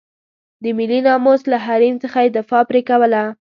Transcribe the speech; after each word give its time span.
د 0.63 0.65
ملي 0.77 0.99
ناموس 1.07 1.41
له 1.51 1.57
حریم 1.65 1.95
څخه 2.03 2.19
یې 2.23 2.29
دفاع 2.37 2.63
پرې 2.69 2.81
کوله. 2.89 3.23